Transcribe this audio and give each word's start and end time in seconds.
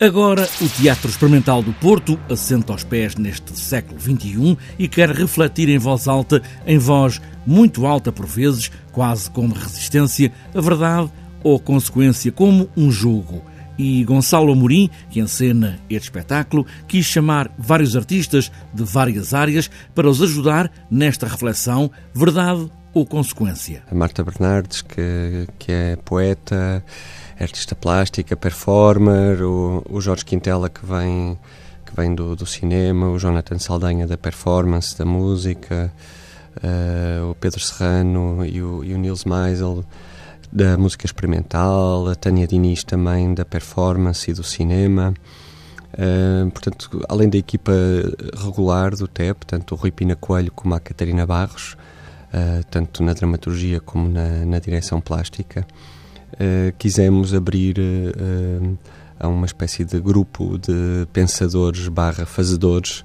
Agora, 0.00 0.48
o 0.60 0.68
Teatro 0.68 1.10
Experimental 1.10 1.60
do 1.60 1.72
Porto 1.72 2.20
assenta 2.30 2.72
aos 2.72 2.84
pés 2.84 3.16
neste 3.16 3.58
século 3.58 4.00
XXI 4.00 4.56
e 4.78 4.86
quer 4.86 5.10
refletir 5.10 5.68
em 5.68 5.76
voz 5.76 6.06
alta, 6.06 6.40
em 6.64 6.78
voz 6.78 7.20
muito 7.44 7.84
alta 7.84 8.12
por 8.12 8.24
vezes, 8.24 8.70
quase 8.92 9.28
como 9.28 9.52
resistência, 9.52 10.30
a 10.54 10.60
verdade 10.60 11.10
ou 11.42 11.58
consequência, 11.58 12.30
como 12.30 12.70
um 12.76 12.92
jogo. 12.92 13.42
E 13.76 14.04
Gonçalo 14.04 14.52
Amorim, 14.52 14.88
que 15.10 15.18
encena 15.18 15.80
este 15.90 16.04
espetáculo, 16.04 16.64
quis 16.86 17.04
chamar 17.04 17.52
vários 17.58 17.96
artistas 17.96 18.52
de 18.72 18.84
várias 18.84 19.34
áreas 19.34 19.68
para 19.96 20.08
os 20.08 20.22
ajudar 20.22 20.70
nesta 20.88 21.26
reflexão, 21.26 21.90
verdade 22.14 22.70
ou 22.94 23.04
consequência. 23.04 23.82
A 23.90 23.94
Marta 23.94 24.22
Bernardes, 24.22 24.80
que, 24.82 25.48
que 25.58 25.72
é 25.72 25.96
poeta, 25.96 26.84
artista 27.40 27.74
plástica, 27.74 28.36
performer, 28.36 29.42
o, 29.42 29.84
o 29.88 30.00
Jorge 30.00 30.24
Quintela 30.24 30.68
que 30.68 30.84
vem 30.84 31.38
que 31.84 31.96
vem 31.96 32.14
do, 32.14 32.36
do 32.36 32.44
cinema, 32.44 33.08
o 33.08 33.18
Jonathan 33.18 33.58
Saldanha 33.58 34.06
da 34.06 34.18
performance, 34.18 34.96
da 34.96 35.06
música, 35.06 35.90
uh, 36.58 37.30
o 37.30 37.34
Pedro 37.34 37.60
Serrano 37.60 38.44
e 38.44 38.62
o, 38.62 38.84
e 38.84 38.92
o 38.92 38.98
Nils 38.98 39.24
Meisel 39.24 39.84
da 40.52 40.76
música 40.76 41.06
experimental, 41.06 42.08
a 42.08 42.14
Tânia 42.14 42.46
Diniz 42.46 42.84
também 42.84 43.32
da 43.34 43.44
performance 43.44 44.30
e 44.30 44.34
do 44.34 44.42
cinema. 44.42 45.14
Uh, 45.94 46.50
portanto, 46.50 47.02
além 47.08 47.28
da 47.28 47.38
equipa 47.38 47.72
regular 48.36 48.94
do 48.94 49.08
TEP, 49.08 49.46
tanto 49.46 49.74
o 49.74 49.78
Rui 49.78 49.90
Pina 49.90 50.14
Coelho 50.14 50.52
como 50.52 50.74
a 50.74 50.80
Catarina 50.80 51.26
Barros, 51.26 51.74
uh, 52.32 52.64
tanto 52.70 53.02
na 53.02 53.14
dramaturgia 53.14 53.80
como 53.80 54.08
na, 54.08 54.44
na 54.44 54.58
direção 54.58 55.00
plástica, 55.00 55.66
uh, 56.34 56.72
quisemos 56.78 57.34
abrir 57.34 57.78
uh, 57.78 58.78
a 59.18 59.28
uma 59.28 59.46
espécie 59.46 59.84
de 59.84 60.00
grupo 60.00 60.58
de 60.58 61.06
pensadores 61.12 61.88
barra 61.88 62.26
fazedores 62.26 63.04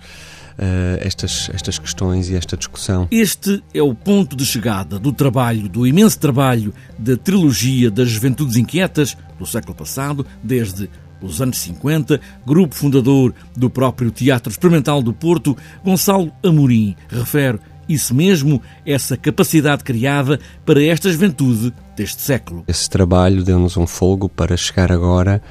Uh, 0.53 1.01
estas, 1.01 1.49
estas 1.51 1.79
questões 1.79 2.29
e 2.29 2.35
esta 2.35 2.55
discussão. 2.55 3.07
Este 3.09 3.63
é 3.73 3.81
o 3.81 3.95
ponto 3.95 4.35
de 4.35 4.45
chegada 4.45 4.99
do 4.99 5.11
trabalho, 5.11 5.67
do 5.67 5.87
imenso 5.87 6.19
trabalho 6.19 6.71
da 6.95 7.17
trilogia 7.17 7.89
das 7.89 8.07
Juventudes 8.07 8.55
Inquietas 8.55 9.17
do 9.39 9.47
século 9.47 9.73
passado, 9.73 10.23
desde 10.43 10.91
os 11.23 11.41
anos 11.41 11.57
50, 11.57 12.19
grupo 12.45 12.75
fundador 12.75 13.33
do 13.55 13.69
próprio 13.69 14.11
Teatro 14.11 14.51
Experimental 14.51 15.01
do 15.01 15.13
Porto, 15.13 15.57
Gonçalo 15.83 16.31
Amorim 16.43 16.95
refere 17.09 17.59
isso 17.87 18.13
mesmo, 18.13 18.61
essa 18.85 19.17
capacidade 19.17 19.83
criada 19.83 20.39
para 20.65 20.83
esta 20.83 21.11
juventude 21.11 21.73
deste 21.95 22.21
século. 22.21 22.63
Esse 22.67 22.89
trabalho 22.89 23.43
deu-nos 23.43 23.77
um 23.77 23.85
fogo 23.85 24.27
para 24.29 24.55
chegar 24.57 24.91
agora 24.91 25.41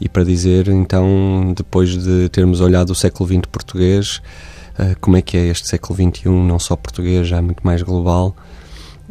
e 0.00 0.08
para 0.08 0.24
dizer, 0.24 0.68
então, 0.68 1.54
depois 1.56 1.96
de 1.96 2.28
termos 2.28 2.60
olhado 2.60 2.90
o 2.90 2.94
século 2.94 3.28
XX 3.28 3.42
português, 3.50 4.20
eh, 4.78 4.94
como 5.00 5.16
é 5.16 5.22
que 5.22 5.36
é 5.36 5.46
este 5.46 5.68
século 5.68 5.94
XXI, 5.94 6.28
não 6.28 6.58
só 6.58 6.76
português, 6.76 7.26
já 7.26 7.40
muito 7.40 7.64
mais 7.64 7.82
global, 7.82 8.36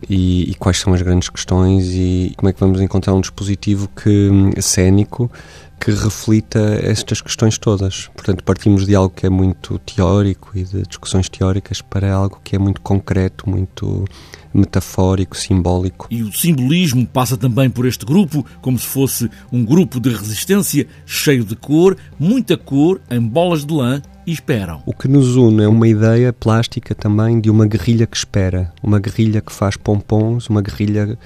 e, 0.10 0.52
e, 0.52 0.56
quais 0.56 0.78
são 0.78 0.94
as 0.94 1.02
grandes 1.02 1.30
questões 1.30 1.88
e 1.94 2.34
como 2.36 2.50
é 2.50 2.54
que 2.54 2.60
vamos 2.60 2.82
encontrar 2.82 3.14
um 3.14 3.22
dispositivo 3.22 3.90
que, 3.96 4.30
cénico 4.62 5.32
que 5.80 5.92
reflita 5.92 6.60
estas 6.82 7.22
questões 7.22 7.58
todas. 7.58 8.10
Portanto, 8.16 8.44
partimos 8.44 8.86
de 8.86 8.96
algo 8.96 9.14
que 9.14 9.26
é 9.26 9.30
muito 9.30 9.78
teórico 9.80 10.52
e 10.56 10.64
de 10.64 10.84
discussões 10.84 11.30
teóricas 11.30 11.82
para 11.82 12.14
algo 12.14 12.40
que 12.44 12.56
é 12.56 12.60
muito 12.60 12.82
concreto, 12.82 13.50
muito 13.50 14.06
metafórico, 14.54 15.36
simbólico. 15.36 16.08
E 16.10 16.24
o 16.24 16.32
simbolismo 16.32 17.06
passa 17.06 17.36
também 17.36 17.70
por 17.70 17.86
este 17.86 18.06
grupo, 18.06 18.46
como 18.62 18.80
se 18.80 18.88
fosse 18.88 19.30
um 19.52 19.66
grupo 19.66 20.00
de 20.00 20.10
resistência 20.10 20.88
cheio 21.06 21.44
de 21.44 21.56
cor, 21.56 21.98
muita 22.18 22.58
cor, 22.58 23.02
em 23.12 23.20
bolas 23.20 23.66
de 23.66 23.74
lã 23.74 24.02
e 24.26 24.32
esperam. 24.32 24.82
O 24.86 24.94
que 24.94 25.08
nos 25.08 25.36
une 25.36 25.64
é 25.64 25.68
uma 25.68 25.88
ideia 25.88 26.32
plástica 26.32 26.96
também 26.96 27.40
de 27.40 27.50
uma 27.50 27.68
guerrilha 27.68 28.08
que 28.08 28.18
espera, 28.18 28.74
uma 28.82 29.00
guerrilha 29.00 29.42
que 29.42 29.52
faz 29.52 29.76
pompons, 29.76 30.48
uma 30.48 30.62
guerrilha 30.62 31.18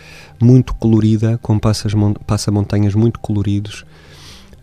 muito 0.42 0.74
colorida, 0.74 1.40
com 1.42 1.58
passa-montanhas 1.60 2.96
muito 2.96 3.20
coloridos, 3.20 3.86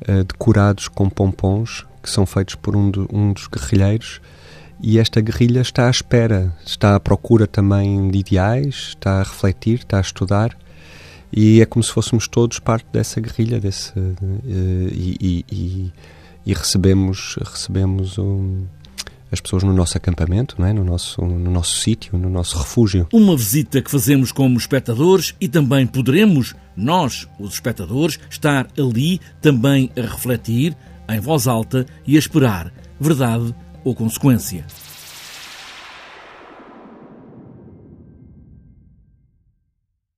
uh, 0.09 0.25
decorados 0.25 0.89
com 0.89 1.09
pompons, 1.09 1.87
que 2.03 2.11
são 2.11 2.25
feitos 2.27 2.55
por 2.55 2.77
um, 2.77 2.91
um 3.13 3.33
dos 3.33 3.47
guerrilheiros. 3.49 4.21
E 4.83 4.99
esta 4.99 5.21
guerrilha 5.21 5.61
está 5.61 5.87
à 5.87 5.91
espera, 5.91 6.53
está 6.65 6.95
à 6.95 7.01
procura 7.01 7.47
também 7.47 8.11
de 8.11 8.19
ideais, 8.19 8.89
está 8.91 9.21
a 9.21 9.23
refletir, 9.23 9.79
está 9.79 9.99
a 9.99 10.03
estudar 10.03 10.57
e 11.33 11.61
é 11.61 11.67
como 11.67 11.83
se 11.83 11.93
fôssemos 11.93 12.29
todos 12.29 12.59
parte 12.59 12.87
dessa 12.93 13.21
guerrilha 13.21 13.61
desse, 13.61 13.99
uh, 13.99 14.17
e, 14.45 15.45
e, 15.51 15.93
e, 16.47 16.55
recebemos, 16.55 17.37
recebemos 17.43 18.19
um, 18.19 18.65
as 19.31 19.41
pessoas 19.41 19.63
no 19.63 19.73
nosso 19.73 19.97
acampamento, 19.97 20.57
não 20.59 20.67
é? 20.67 20.73
no 20.73 20.85
nosso, 20.85 21.21
no 21.23 21.51
nosso 21.51 21.77
sítio, 21.81 22.19
no 22.19 22.31
nosso 22.31 22.59
refúgio. 22.59 23.09
Uma 23.13 23.37
visita 23.37 23.83
que 23.83 23.91
fazemos 23.91 24.33
como 24.33 24.57
espectadores 24.57 25.35
e 25.41 25.49
também 25.49 25.87
poderemos, 25.87 26.55
nós, 26.77 27.29
os 27.39 27.55
espectadores, 27.55 28.19
estar 28.31 28.69
ali 28.79 29.21
também 29.41 29.91
a 29.97 30.03
refletir, 30.03 30.77
em 31.09 31.21
voz 31.21 31.47
alta 31.47 31.87
e 32.07 32.17
a 32.17 32.19
esperar 32.19 32.73
verdade 33.01 33.55
ou 33.85 33.95
consequência. 33.95 34.65